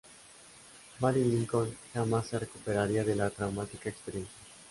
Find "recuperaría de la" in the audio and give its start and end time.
2.39-3.29